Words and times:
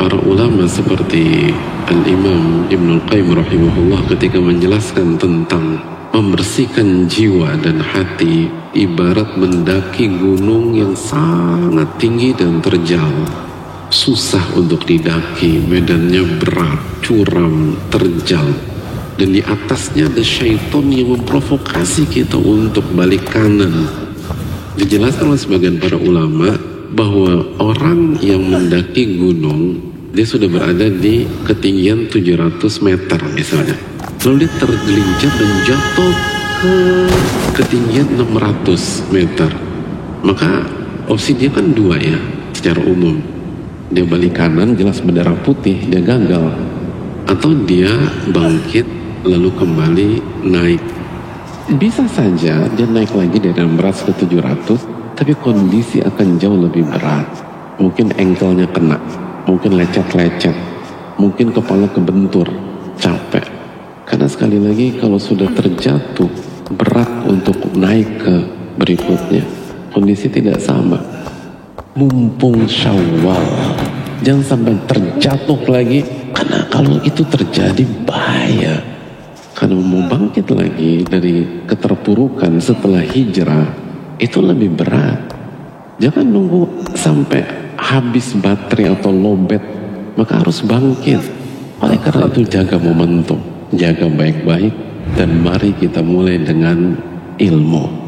para 0.00 0.16
ulama 0.24 0.64
seperti 0.64 1.52
Al-Imam 1.84 2.64
Ibn 2.72 2.88
Al-Qayyim 2.96 3.36
rahimahullah 3.36 4.08
ketika 4.08 4.40
menjelaskan 4.40 5.20
tentang 5.20 5.76
membersihkan 6.16 7.04
jiwa 7.04 7.52
dan 7.60 7.84
hati 7.84 8.48
ibarat 8.72 9.36
mendaki 9.36 10.08
gunung 10.08 10.72
yang 10.72 10.96
sangat 10.96 11.84
tinggi 12.00 12.32
dan 12.32 12.64
terjal. 12.64 13.12
Susah 13.92 14.40
untuk 14.56 14.88
didaki 14.88 15.60
medannya 15.68 16.24
berat 16.40 16.80
curam 17.04 17.76
terjal. 17.92 18.48
Dan 19.20 19.36
di 19.36 19.44
atasnya 19.44 20.08
ada 20.08 20.24
syaitan 20.24 20.88
yang 20.88 21.12
memprovokasi 21.12 22.08
kita 22.08 22.40
untuk 22.40 22.88
balik 22.96 23.28
kanan. 23.28 23.84
Dijelaskan 24.80 25.36
oleh 25.36 25.42
sebagian 25.44 25.76
para 25.76 26.00
ulama 26.00 26.56
bahwa 26.88 27.44
orang 27.60 28.16
yang 28.24 28.48
mendaki 28.48 29.20
gunung 29.20 29.89
dia 30.10 30.26
sudah 30.26 30.50
berada 30.50 30.90
di 30.90 31.22
ketinggian 31.46 32.10
700 32.10 32.58
meter 32.82 33.20
misalnya. 33.30 33.78
Lalu 34.26 34.42
dia 34.42 34.50
tergelincir 34.58 35.30
dan 35.38 35.52
jatuh 35.62 36.14
ke 36.60 36.74
ketinggian 37.62 38.18
600 38.18 39.14
meter. 39.14 39.50
Maka 40.26 40.66
opsi 41.06 41.38
dia 41.38 41.48
kan 41.54 41.70
dua 41.70 41.94
ya 42.02 42.18
secara 42.50 42.82
umum. 42.82 43.22
Dia 43.94 44.02
balik 44.02 44.34
kanan 44.34 44.74
jelas 44.74 44.98
bendera 44.98 45.30
putih 45.46 45.78
dia 45.86 46.02
gagal. 46.02 46.58
Atau 47.30 47.54
dia 47.62 47.94
bangkit 48.34 48.84
lalu 49.22 49.54
kembali 49.54 50.10
naik. 50.42 50.82
Bisa 51.78 52.02
saja 52.10 52.66
dia 52.66 52.86
naik 52.90 53.14
lagi 53.14 53.38
dari 53.38 53.54
600 53.54 54.10
ke 54.10 54.12
700 54.26 55.14
tapi 55.14 55.38
kondisi 55.38 56.02
akan 56.02 56.34
jauh 56.42 56.58
lebih 56.58 56.82
berat. 56.82 57.30
Mungkin 57.78 58.10
engkelnya 58.18 58.66
kena 58.74 59.29
mungkin 59.48 59.76
lecet-lecet, 59.76 60.56
mungkin 61.16 61.52
kepala 61.52 61.88
kebentur, 61.92 62.48
capek. 63.00 63.44
Karena 64.04 64.26
sekali 64.26 64.58
lagi 64.58 64.98
kalau 64.98 65.20
sudah 65.20 65.46
terjatuh, 65.54 66.26
berat 66.74 67.10
untuk 67.30 67.56
naik 67.78 68.08
ke 68.20 68.34
berikutnya. 68.74 69.44
Kondisi 69.90 70.30
tidak 70.30 70.58
sama. 70.62 70.98
Mumpung 71.94 72.66
syawal, 72.70 73.42
jangan 74.22 74.44
sampai 74.56 74.74
terjatuh 74.86 75.60
lagi. 75.66 76.00
Karena 76.30 76.62
kalau 76.70 76.98
itu 77.02 77.26
terjadi 77.26 77.82
bahaya. 78.06 78.78
Karena 79.54 79.76
mau 79.76 80.08
bangkit 80.08 80.46
lagi 80.56 81.04
dari 81.04 81.66
keterpurukan 81.68 82.56
setelah 82.62 83.04
hijrah, 83.04 83.68
itu 84.16 84.40
lebih 84.40 84.72
berat. 84.72 85.20
Jangan 86.00 86.24
nunggu 86.24 86.96
sampai 86.96 87.59
habis 87.90 88.38
baterai 88.38 88.94
atau 88.94 89.10
lobet 89.10 89.62
maka 90.14 90.38
harus 90.38 90.62
bangkit. 90.62 91.18
Oleh 91.82 91.98
karena 91.98 92.30
itu 92.30 92.46
jaga 92.46 92.76
momentum 92.78 93.40
jaga 93.74 94.10
baik-baik 94.10 94.74
dan 95.14 95.42
mari 95.42 95.70
kita 95.78 96.02
mulai 96.02 96.42
dengan 96.42 96.98
ilmu 97.38 97.99